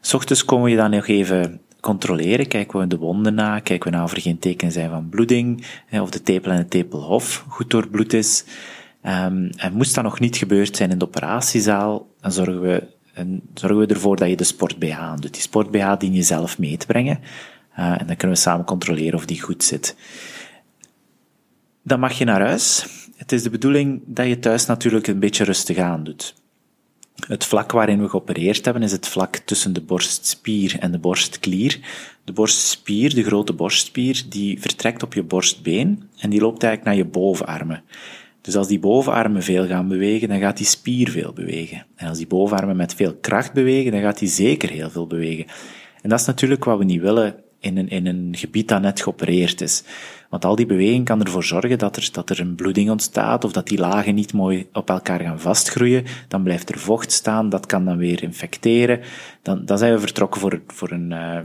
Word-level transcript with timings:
S 0.00 0.14
ochtends 0.14 0.44
komen 0.44 0.64
we 0.64 0.70
je 0.70 0.76
dan 0.76 0.90
nog 0.90 1.08
even 1.08 1.60
controleren, 1.80 2.48
kijken 2.48 2.78
we 2.78 2.86
de 2.86 2.98
wonden 2.98 3.34
na, 3.34 3.58
kijken 3.58 3.90
we 3.90 3.96
naar 3.96 4.04
of 4.04 4.12
er 4.12 4.20
geen 4.20 4.38
tekenen 4.38 4.72
zijn 4.72 4.90
van 4.90 5.08
bloeding, 5.08 5.66
hè, 5.86 6.02
of 6.02 6.10
de 6.10 6.22
tepel 6.22 6.50
en 6.50 6.56
het 6.56 6.70
tepelhof 6.70 7.44
goed 7.48 7.70
doorbloed 7.70 8.12
is. 8.12 8.44
Um, 9.06 9.50
en 9.56 9.72
moest 9.72 9.94
dat 9.94 10.04
nog 10.04 10.20
niet 10.20 10.36
gebeurd 10.36 10.76
zijn 10.76 10.90
in 10.90 10.98
de 10.98 11.04
operatiezaal, 11.04 12.08
dan 12.20 12.32
zorgen 12.32 12.60
we, 12.60 12.86
en 13.14 13.42
zorgen 13.54 13.78
we 13.78 13.86
ervoor 13.86 14.16
dat 14.16 14.28
je 14.28 14.36
de 14.36 14.44
sport-BH 14.44 14.98
aandoet. 14.98 15.32
Die 15.32 15.42
sport-BH 15.42 15.96
dien 15.98 16.14
je 16.14 16.22
zelf 16.22 16.58
mee 16.58 16.76
te 16.76 16.86
brengen, 16.86 17.20
uh, 17.78 18.00
en 18.00 18.06
dan 18.06 18.16
kunnen 18.16 18.36
we 18.36 18.42
samen 18.42 18.64
controleren 18.64 19.14
of 19.14 19.26
die 19.26 19.42
goed 19.42 19.64
zit. 19.64 19.96
Dan 21.82 22.00
mag 22.00 22.12
je 22.12 22.24
naar 22.24 22.40
huis. 22.40 22.86
Het 23.16 23.32
is 23.32 23.42
de 23.42 23.50
bedoeling 23.50 24.02
dat 24.06 24.26
je 24.26 24.38
thuis 24.38 24.66
natuurlijk 24.66 25.06
een 25.06 25.18
beetje 25.18 25.44
rustig 25.44 25.78
aandoet. 25.78 26.34
Het 27.26 27.44
vlak 27.44 27.72
waarin 27.72 28.02
we 28.02 28.08
geopereerd 28.08 28.64
hebben 28.64 28.82
is 28.82 28.92
het 28.92 29.08
vlak 29.08 29.36
tussen 29.36 29.72
de 29.72 29.80
borstspier 29.80 30.78
en 30.78 30.92
de 30.92 30.98
borstklier. 30.98 31.80
De 32.24 32.32
borstspier, 32.32 33.14
de 33.14 33.22
grote 33.22 33.52
borstspier, 33.52 34.24
die 34.28 34.60
vertrekt 34.60 35.02
op 35.02 35.14
je 35.14 35.22
borstbeen 35.22 36.08
en 36.18 36.30
die 36.30 36.40
loopt 36.40 36.62
eigenlijk 36.62 36.84
naar 36.84 37.06
je 37.06 37.10
bovenarmen. 37.10 37.82
Dus 38.42 38.56
als 38.56 38.68
die 38.68 38.78
bovenarmen 38.78 39.42
veel 39.42 39.66
gaan 39.66 39.88
bewegen, 39.88 40.28
dan 40.28 40.38
gaat 40.38 40.56
die 40.56 40.66
spier 40.66 41.10
veel 41.10 41.32
bewegen. 41.32 41.86
En 41.96 42.08
als 42.08 42.18
die 42.18 42.26
bovenarmen 42.26 42.76
met 42.76 42.94
veel 42.94 43.14
kracht 43.20 43.52
bewegen, 43.52 43.92
dan 43.92 44.00
gaat 44.00 44.18
die 44.18 44.28
zeker 44.28 44.70
heel 44.70 44.90
veel 44.90 45.06
bewegen. 45.06 45.46
En 46.02 46.08
dat 46.08 46.20
is 46.20 46.26
natuurlijk 46.26 46.64
wat 46.64 46.78
we 46.78 46.84
niet 46.84 47.00
willen 47.00 47.34
in 47.60 47.76
een, 47.76 47.88
in 47.88 48.06
een 48.06 48.36
gebied 48.36 48.68
dat 48.68 48.80
net 48.82 49.00
geopereerd 49.00 49.60
is. 49.60 49.82
Want 50.30 50.44
al 50.44 50.56
die 50.56 50.66
beweging 50.66 51.04
kan 51.04 51.22
ervoor 51.22 51.44
zorgen 51.44 51.78
dat 51.78 51.96
er, 51.96 52.08
dat 52.12 52.30
er 52.30 52.40
een 52.40 52.54
bloeding 52.54 52.90
ontstaat, 52.90 53.44
of 53.44 53.52
dat 53.52 53.66
die 53.66 53.78
lagen 53.78 54.14
niet 54.14 54.32
mooi 54.32 54.68
op 54.72 54.90
elkaar 54.90 55.20
gaan 55.20 55.40
vastgroeien. 55.40 56.04
Dan 56.28 56.42
blijft 56.42 56.68
er 56.68 56.78
vocht 56.78 57.12
staan, 57.12 57.48
dat 57.48 57.66
kan 57.66 57.84
dan 57.84 57.96
weer 57.96 58.22
infecteren. 58.22 59.00
Dan, 59.42 59.64
dan 59.64 59.78
zijn 59.78 59.92
we 59.92 60.00
vertrokken 60.00 60.40
voor, 60.40 60.60
voor 60.66 60.90
een, 60.90 61.10
uh, 61.10 61.38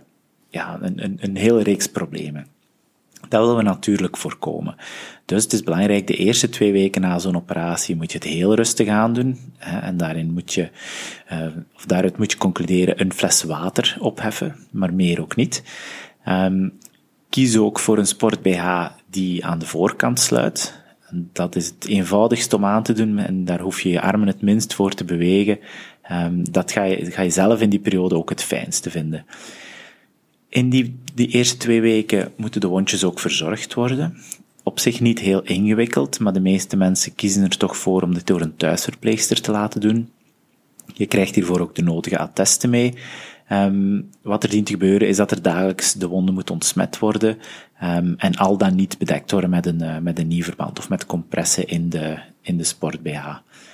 ja, 0.50 0.80
een, 0.82 1.04
een, 1.04 1.18
een 1.22 1.36
hele 1.36 1.64
reeks 1.64 1.88
problemen. 1.88 2.48
Dat 3.30 3.42
willen 3.42 3.56
we 3.56 3.64
natuurlijk 3.64 4.18
voorkomen. 4.18 4.76
Dus 5.26 5.44
het 5.44 5.54
is 5.54 5.64
belangrijk, 5.64 6.08
de 6.08 6.16
eerste 6.16 6.50
twee 6.50 6.72
weken 6.72 7.02
na 7.02 7.20
zo'n 7.20 7.36
operatie 7.36 7.96
moet 7.96 8.12
je 8.12 8.18
het 8.18 8.28
heel 8.28 8.56
rustig 8.56 8.88
aandoen. 8.88 9.40
Hè, 9.58 9.80
en 9.80 9.98
daarin 9.98 10.34
moet 10.34 10.54
je, 10.54 10.70
uh, 11.32 11.46
of 11.76 11.86
daaruit 11.86 12.18
moet 12.18 12.32
je 12.32 12.38
concluderen, 12.38 13.02
een 13.02 13.14
fles 13.14 13.44
water 13.44 13.98
opheffen, 14.00 14.56
maar 14.72 14.94
meer 14.94 15.22
ook 15.22 15.36
niet. 15.36 15.64
Um, 16.28 16.74
kies 17.30 17.58
ook 17.58 17.80
voor 17.80 17.98
een 17.98 18.08
sport-BH 18.08 18.86
die 19.10 19.46
aan 19.46 19.60
de 19.60 19.66
voorkant 19.66 20.20
sluit. 20.20 20.86
Dat 21.12 21.56
is 21.56 21.68
het 21.68 21.86
eenvoudigst 21.88 22.54
om 22.54 22.66
aan 22.66 22.84
te 22.84 22.94
doen 22.94 23.18
en 23.18 23.46
daar 23.46 23.60
hoef 23.60 23.82
je 23.82 23.90
je 23.90 24.02
armen 24.02 24.28
het 24.28 24.42
minst 24.42 24.74
voor 24.74 24.94
te 24.94 25.06
bewegen. 25.06 25.60
Um, 26.12 26.52
dat 26.52 26.72
ga 26.72 26.84
je, 26.84 27.12
ga 27.12 27.22
je 27.22 27.30
zelf 27.30 27.62
in 27.62 27.70
die 27.70 27.80
periode 27.80 28.16
ook 28.16 28.30
het 28.30 28.44
fijnste 28.44 28.90
vinden. 28.90 29.26
In 30.50 30.70
die, 30.70 31.00
eerste 31.16 31.58
twee 31.58 31.82
weken 31.82 32.32
moeten 32.36 32.62
de 32.62 32.68
wondjes 32.68 33.04
ook 33.04 33.20
verzorgd 33.20 33.74
worden. 33.74 34.18
Op 34.64 34.80
zich 34.80 35.00
niet 35.00 35.20
heel 35.20 35.42
ingewikkeld, 35.42 36.20
maar 36.20 36.34
de 36.34 36.40
meeste 36.40 36.78
mensen 36.78 37.16
kiezen 37.16 37.44
er 37.44 37.58
toch 37.58 37.78
voor 37.78 38.02
om 38.02 38.14
dit 38.14 38.28
door 38.28 38.42
een 38.42 38.56
thuisverpleegster 38.56 39.42
te 39.42 39.52
laten 39.52 39.82
doen. 39.82 40.10
Je 40.94 41.06
krijgt 41.06 41.36
hiervoor 41.36 41.60
ook 41.60 41.76
de 41.76 41.84
nodige 41.84 42.18
attesten 42.18 42.70
mee. 42.70 42.94
Um, 43.52 44.10
wat 44.22 44.44
er 44.44 44.50
dient 44.50 44.66
te 44.66 44.72
gebeuren 44.72 45.08
is 45.08 45.18
dat 45.18 45.32
er 45.32 45.42
dagelijks 45.42 45.94
de 45.94 46.08
wonden 46.08 46.34
moet 46.34 46.52
ontsmet 46.52 47.00
worden 47.00 47.38
um, 47.84 48.16
en 48.18 48.36
al 48.36 48.58
dan 48.58 48.76
niet 48.76 48.98
bedekt 48.98 49.32
worden 49.32 49.50
met 49.50 49.66
een, 49.66 49.84
uh, 49.84 49.98
met 49.98 50.20
een 50.20 50.28
nieuwverband 50.28 50.80
of 50.80 50.90
met 50.90 51.06
compressen 51.06 51.68
in 51.68 51.90
de, 51.90 52.18
in 52.48 52.58
de 52.58 52.64
sport-BH. 52.64 53.26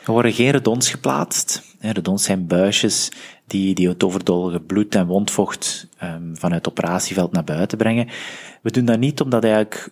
Er 0.05 0.11
worden 0.11 0.33
geen 0.33 0.49
redons 0.49 0.89
geplaatst. 0.89 1.75
Redons 1.79 2.23
zijn 2.23 2.47
buisjes 2.47 3.11
die, 3.47 3.75
die 3.75 3.87
het 3.87 4.03
overdolige 4.03 4.59
bloed 4.59 4.95
en 4.95 5.05
wondvocht 5.05 5.87
um, 6.03 6.37
vanuit 6.37 6.65
het 6.65 6.73
operatieveld 6.73 7.31
naar 7.31 7.43
buiten 7.43 7.77
brengen. 7.77 8.07
We 8.61 8.71
doen 8.71 8.85
dat 8.85 8.99
niet 8.99 9.21
omdat 9.21 9.43
eigenlijk 9.43 9.89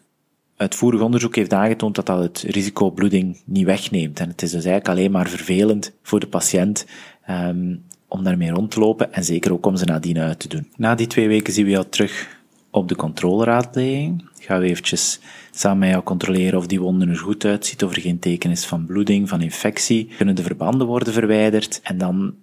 uitvoerig 0.58 1.02
onderzoek 1.02 1.36
heeft 1.36 1.53
aangetoond 1.53 1.96
dat 1.96 2.06
dat 2.06 2.19
het 2.19 2.40
risico 2.47 2.92
bloeding 2.92 3.42
niet 3.46 3.66
wegneemt. 3.66 4.19
En 4.19 4.30
het 4.30 4.42
is 4.42 4.52
dus 4.52 4.66
eigenlijk 4.66 4.98
alleen 4.98 5.12
maar 5.12 5.30
vervelend 5.30 5.92
voor 6.03 6.19
de 6.19 6.28
patiënt 6.28 6.86
um, 7.30 7.84
om 8.08 8.24
daarmee 8.24 8.50
rond 8.50 8.72
te 8.72 8.80
lopen 8.80 9.13
en 9.13 9.24
zeker 9.24 9.52
ook 9.52 9.66
om 9.66 9.75
ze 9.75 9.86
nadien 9.86 10.19
uit 10.19 10.40
te 10.40 10.48
doen. 10.48 10.68
Na 10.75 10.96
die 10.96 11.08
twee 11.08 11.28
weken 11.28 11.53
zien 11.53 11.66
we 11.66 11.72
jou 11.72 11.86
terug 11.90 12.41
op 12.72 12.88
de 12.88 12.96
controleraadpleging. 12.96 14.30
Gaan 14.40 14.59
we 14.59 14.68
eventjes 14.68 15.20
samen 15.52 15.80
met 15.80 15.90
jou 15.90 16.04
controleren 16.04 16.59
of 16.59 16.68
die 16.68 16.82
wonden 16.82 17.09
er 17.09 17.18
goed 17.18 17.46
uitziet, 17.46 17.84
of 17.84 17.96
er 17.96 18.02
geen 18.02 18.20
teken 18.20 18.52
is 18.52 18.66
van 18.66 18.86
bloeding, 18.86 19.30
van 19.30 19.42
infectie. 19.42 20.09
Kunnen 20.18 20.36
de 20.36 20.44
verbanden 20.44 20.88
worden 20.88 21.14
verwijderd 21.14 21.80
en 21.84 21.98
dan 21.98 22.34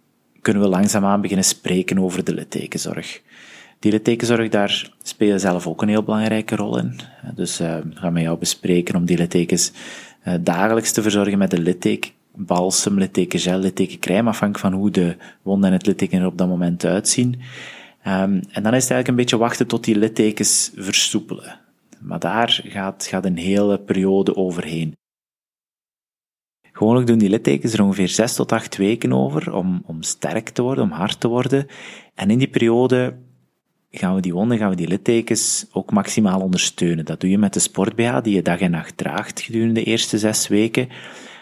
kunnen 0.40 0.62
we 0.62 0.68
langzaamaan 0.68 1.20
beginnen 1.20 1.46
spreken 1.46 1.98
over 1.98 2.24
de 2.24 2.34
littekenzorg. 2.34 3.20
Die 3.78 3.92
littekenzorg, 3.92 4.48
daar 4.48 4.90
spelen 5.02 5.40
zelf 5.40 5.66
ook 5.66 5.82
een 5.82 5.88
heel 5.88 6.02
belangrijke 6.02 6.56
rol 6.56 6.78
in. 6.78 7.00
Dus 7.34 7.60
uh, 7.60 7.76
we 7.76 7.94
gaan 7.94 8.12
met 8.12 8.22
jou 8.22 8.38
bespreken 8.38 8.96
om 8.96 9.04
die 9.04 9.16
littekens 9.16 9.72
uh, 10.24 10.34
dagelijks 10.40 10.92
te 10.92 11.02
verzorgen 11.02 11.38
met 11.38 11.50
de 11.50 11.60
litteken 11.60 12.10
balsem, 12.34 12.98
litteken 12.98 13.38
gel, 13.38 13.62
afhankelijk 14.26 14.58
van 14.58 14.72
hoe 14.72 14.90
de 14.90 15.16
wond 15.42 15.64
en 15.64 15.72
het 15.72 15.86
litteken 15.86 16.20
er 16.20 16.26
op 16.26 16.38
dat 16.38 16.48
moment 16.48 16.84
uitzien. 16.84 17.40
Um, 18.06 18.40
en 18.50 18.62
dan 18.62 18.74
is 18.74 18.82
het 18.82 18.90
eigenlijk 18.90 19.08
een 19.08 19.14
beetje 19.14 19.36
wachten 19.36 19.66
tot 19.66 19.84
die 19.84 19.98
littekens 19.98 20.70
versoepelen. 20.74 21.60
Maar 22.00 22.18
daar 22.18 22.60
gaat, 22.64 23.06
gaat 23.06 23.24
een 23.24 23.36
hele 23.36 23.80
periode 23.80 24.36
overheen. 24.36 24.96
Gewoonlijk 26.72 27.06
doen 27.06 27.18
die 27.18 27.28
littekens 27.28 27.72
er 27.72 27.82
ongeveer 27.82 28.08
6 28.08 28.34
tot 28.34 28.52
8 28.52 28.76
weken 28.76 29.12
over 29.12 29.52
om, 29.52 29.82
om 29.86 30.02
sterk 30.02 30.48
te 30.48 30.62
worden, 30.62 30.84
om 30.84 30.90
hard 30.90 31.20
te 31.20 31.28
worden. 31.28 31.66
En 32.14 32.30
in 32.30 32.38
die 32.38 32.48
periode 32.48 33.16
gaan 33.90 34.14
we 34.14 34.20
die 34.20 34.32
wonden, 34.32 34.58
gaan 34.58 34.70
we 34.70 34.76
die 34.76 34.88
littekens 34.88 35.66
ook 35.72 35.90
maximaal 35.90 36.40
ondersteunen. 36.40 37.04
Dat 37.04 37.20
doe 37.20 37.30
je 37.30 37.38
met 37.38 37.52
de 37.52 37.60
sport 37.60 37.96
die 38.24 38.34
je 38.34 38.42
dag 38.42 38.60
en 38.60 38.70
nacht 38.70 38.96
draagt 38.96 39.40
gedurende 39.40 39.74
de 39.74 39.84
eerste 39.84 40.18
zes 40.18 40.48
weken 40.48 40.88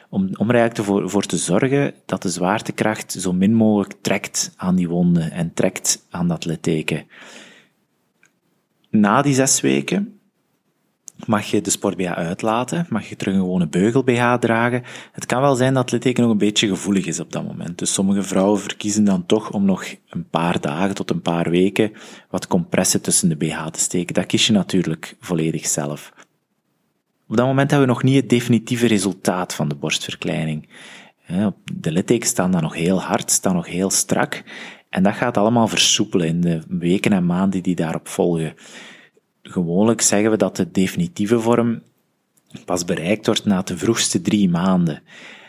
om, 0.08 0.30
om 0.36 0.48
er 0.48 0.56
eigenlijk 0.56 0.88
voor, 0.88 1.10
voor 1.10 1.22
te 1.22 1.36
zorgen 1.36 1.94
dat 2.06 2.22
de 2.22 2.28
zwaartekracht 2.28 3.12
zo 3.12 3.32
min 3.32 3.54
mogelijk 3.54 3.94
trekt 4.00 4.52
aan 4.56 4.74
die 4.74 4.88
wonden 4.88 5.30
en 5.30 5.54
trekt 5.54 6.06
aan 6.10 6.28
dat 6.28 6.44
litteken. 6.44 7.06
Na 8.90 9.22
die 9.22 9.34
zes 9.34 9.60
weken 9.60 10.16
mag 11.24 11.44
je 11.44 11.60
de 11.60 11.70
sport 11.70 11.96
BH 11.96 12.12
uitlaten, 12.12 12.86
mag 12.88 13.08
je 13.08 13.16
terug 13.16 13.34
een 13.34 13.40
gewone 13.40 13.68
beugel 13.68 14.04
BH 14.04 14.34
dragen. 14.34 14.82
Het 15.12 15.26
kan 15.26 15.40
wel 15.40 15.54
zijn 15.54 15.74
dat 15.74 15.82
het 15.82 15.92
litteken 15.92 16.22
nog 16.22 16.32
een 16.32 16.38
beetje 16.38 16.68
gevoelig 16.68 17.06
is 17.06 17.20
op 17.20 17.32
dat 17.32 17.44
moment. 17.44 17.78
Dus 17.78 17.92
sommige 17.92 18.22
vrouwen 18.22 18.60
verkiezen 18.60 19.04
dan 19.04 19.26
toch 19.26 19.50
om 19.50 19.64
nog 19.64 19.84
een 20.08 20.28
paar 20.28 20.60
dagen 20.60 20.94
tot 20.94 21.10
een 21.10 21.22
paar 21.22 21.50
weken 21.50 21.92
wat 22.30 22.46
compressen 22.46 23.00
tussen 23.00 23.28
de 23.28 23.36
BH 23.36 23.66
te 23.66 23.80
steken. 23.80 24.14
Dat 24.14 24.26
kies 24.26 24.46
je 24.46 24.52
natuurlijk 24.52 25.16
volledig 25.20 25.66
zelf. 25.66 26.12
Op 27.28 27.36
dat 27.36 27.46
moment 27.46 27.70
hebben 27.70 27.88
we 27.88 27.94
nog 27.94 28.02
niet 28.02 28.16
het 28.16 28.28
definitieve 28.28 28.86
resultaat 28.86 29.54
van 29.54 29.68
de 29.68 29.74
borstverkleining. 29.74 30.68
De 31.72 31.92
littekens 31.92 32.30
staan 32.30 32.50
dan 32.50 32.62
nog 32.62 32.74
heel 32.74 33.02
hard, 33.02 33.30
staan 33.30 33.54
nog 33.54 33.66
heel 33.66 33.90
strak. 33.90 34.42
En 34.88 35.02
dat 35.02 35.14
gaat 35.14 35.36
allemaal 35.36 35.68
versoepelen 35.68 36.26
in 36.26 36.40
de 36.40 36.62
weken 36.68 37.12
en 37.12 37.26
maanden 37.26 37.62
die 37.62 37.74
daarop 37.74 38.08
volgen. 38.08 38.54
Gewoonlijk 39.42 40.00
zeggen 40.00 40.30
we 40.30 40.36
dat 40.36 40.56
de 40.56 40.70
definitieve 40.70 41.40
vorm 41.40 41.82
pas 42.64 42.84
bereikt 42.84 43.26
wordt 43.26 43.44
na 43.44 43.62
de 43.62 43.78
vroegste 43.78 44.20
drie 44.20 44.48
maanden. 44.48 45.02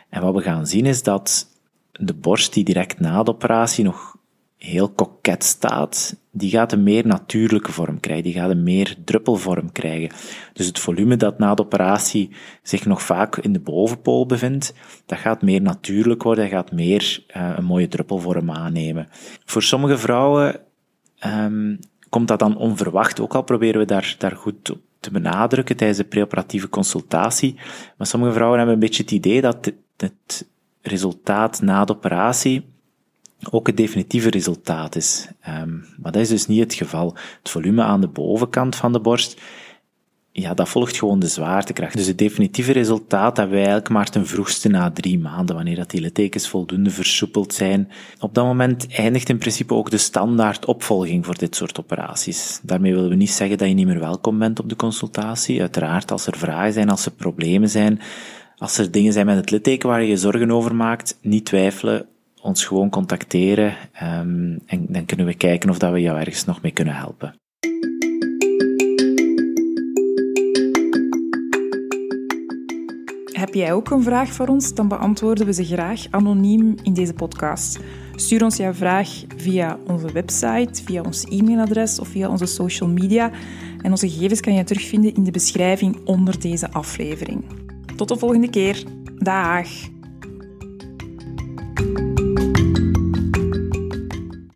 En 0.09 0.21
wat 0.21 0.33
we 0.35 0.41
gaan 0.41 0.68
zien 0.68 0.85
is 0.85 1.03
dat 1.03 1.47
de 1.91 2.13
borst 2.13 2.53
die 2.53 2.63
direct 2.63 3.00
na 3.00 3.23
de 3.23 3.31
operatie 3.31 3.83
nog 3.83 4.16
heel 4.57 4.89
koket 4.89 5.44
staat, 5.44 6.15
die 6.31 6.50
gaat 6.50 6.71
een 6.71 6.83
meer 6.83 7.07
natuurlijke 7.07 7.71
vorm 7.71 8.00
krijgen, 8.00 8.24
die 8.24 8.33
gaat 8.33 8.50
een 8.50 8.63
meer 8.63 8.95
druppelvorm 9.06 9.71
krijgen. 9.71 10.09
Dus 10.54 10.65
het 10.65 10.80
volume 10.80 11.15
dat 11.15 11.39
na 11.39 11.54
de 11.54 11.62
operatie 11.62 12.30
zich 12.62 12.86
nog 12.86 13.01
vaak 13.01 13.38
in 13.38 13.54
de 13.54 13.59
bovenpool 13.59 14.25
bevindt, 14.25 14.74
dat 15.06 15.18
gaat 15.18 15.42
meer 15.42 15.62
natuurlijk 15.62 16.24
worden, 16.24 16.44
dat 16.44 16.54
gaat 16.54 16.71
meer 16.71 17.24
uh, 17.38 17.54
een 17.56 17.65
mooie 17.65 17.88
druppelvorm 17.88 18.51
aannemen. 18.51 19.07
Voor 19.45 19.63
sommige 19.63 19.98
vrouwen 19.98 20.59
um, 21.25 21.80
komt 22.09 22.27
dat 22.27 22.39
dan 22.39 22.57
onverwacht, 22.57 23.19
ook 23.19 23.36
al 23.36 23.44
proberen 23.44 23.80
we 23.80 23.86
daar, 23.86 24.15
daar 24.18 24.36
goed 24.36 24.71
op 24.71 24.80
te 25.00 25.12
benadrukken 25.12 25.77
tijdens 25.77 26.00
de 26.00 26.06
preoperatieve 26.06 26.69
consultatie. 26.69 27.56
Maar 27.98 28.07
sommige 28.07 28.33
vrouwen 28.33 28.57
hebben 28.57 28.75
een 28.75 28.81
beetje 28.81 29.04
het 29.04 29.12
idee 29.12 29.42
dat 29.42 29.71
het 29.98 30.48
resultaat 30.81 31.62
na 31.62 31.86
de 31.86 31.95
operatie 31.95 32.65
ook 33.51 33.67
het 33.67 33.77
definitieve 33.77 34.29
resultaat 34.29 34.95
is. 34.95 35.27
Um, 35.47 35.85
maar 35.97 36.11
dat 36.11 36.21
is 36.21 36.29
dus 36.29 36.47
niet 36.47 36.59
het 36.59 36.73
geval. 36.73 37.15
Het 37.39 37.49
volume 37.49 37.83
aan 37.83 38.01
de 38.01 38.07
bovenkant 38.07 38.75
van 38.75 38.93
de 38.93 38.99
borst, 38.99 39.41
ja, 40.31 40.53
dat 40.53 40.69
volgt 40.69 40.97
gewoon 40.97 41.19
de 41.19 41.27
zwaartekracht. 41.27 41.97
Dus 41.97 42.07
het 42.07 42.17
definitieve 42.17 42.71
resultaat 42.71 43.37
hebben 43.37 43.55
wij 43.55 43.65
eigenlijk 43.65 43.93
maar 43.93 44.09
ten 44.09 44.27
vroegste 44.27 44.69
na 44.69 44.91
drie 44.91 45.19
maanden, 45.19 45.55
wanneer 45.55 45.75
dat 45.75 45.89
die 45.89 46.01
littekens 46.01 46.47
voldoende 46.47 46.89
versoepeld 46.89 47.53
zijn. 47.53 47.91
Op 48.19 48.33
dat 48.33 48.45
moment 48.45 48.87
eindigt 48.87 49.29
in 49.29 49.37
principe 49.37 49.73
ook 49.73 49.89
de 49.89 49.97
standaard 49.97 50.65
opvolging 50.65 51.25
voor 51.25 51.37
dit 51.37 51.55
soort 51.55 51.79
operaties. 51.79 52.59
Daarmee 52.63 52.93
willen 52.93 53.09
we 53.09 53.15
niet 53.15 53.31
zeggen 53.31 53.57
dat 53.57 53.67
je 53.67 53.73
niet 53.73 53.85
meer 53.85 53.99
welkom 53.99 54.39
bent 54.39 54.59
op 54.59 54.69
de 54.69 54.75
consultatie. 54.75 55.61
Uiteraard, 55.61 56.11
als 56.11 56.27
er 56.27 56.37
vragen 56.37 56.73
zijn, 56.73 56.89
als 56.89 57.05
er 57.05 57.11
problemen 57.11 57.69
zijn, 57.69 58.01
als 58.57 58.77
er 58.77 58.91
dingen 58.91 59.13
zijn 59.13 59.25
met 59.25 59.35
het 59.35 59.51
litteken 59.51 59.89
waar 59.89 60.01
je 60.01 60.09
je 60.09 60.17
zorgen 60.17 60.51
over 60.51 60.75
maakt, 60.75 61.17
niet 61.21 61.45
twijfelen, 61.45 62.05
ons 62.47 62.65
gewoon 62.65 62.89
contacteren 62.89 63.75
um, 64.03 64.59
en 64.65 64.85
dan 64.88 65.05
kunnen 65.05 65.25
we 65.25 65.33
kijken 65.33 65.69
of 65.69 65.77
dat 65.77 65.91
we 65.91 66.01
jou 66.01 66.19
ergens 66.19 66.45
nog 66.45 66.61
mee 66.61 66.71
kunnen 66.71 66.95
helpen. 66.95 67.35
Heb 73.31 73.53
jij 73.53 73.73
ook 73.73 73.89
een 73.89 74.03
vraag 74.03 74.29
voor 74.29 74.47
ons? 74.47 74.73
Dan 74.73 74.88
beantwoorden 74.88 75.45
we 75.45 75.53
ze 75.53 75.65
graag 75.65 76.05
anoniem 76.09 76.75
in 76.83 76.94
deze 76.94 77.13
podcast. 77.13 77.79
Stuur 78.15 78.44
ons 78.44 78.57
jouw 78.57 78.73
vraag 78.73 79.09
via 79.35 79.79
onze 79.88 80.11
website, 80.11 80.83
via 80.83 81.01
ons 81.01 81.23
e-mailadres 81.23 81.99
of 81.99 82.07
via 82.07 82.29
onze 82.29 82.45
social 82.45 82.89
media. 82.89 83.31
En 83.81 83.91
onze 83.91 84.09
gegevens 84.09 84.39
kan 84.39 84.53
je 84.53 84.63
terugvinden 84.63 85.13
in 85.13 85.23
de 85.23 85.31
beschrijving 85.31 86.05
onder 86.05 86.39
deze 86.39 86.71
aflevering. 86.71 87.44
Tot 87.95 88.07
de 88.07 88.17
volgende 88.17 88.49
keer. 88.49 88.83
Dag! 89.15 89.96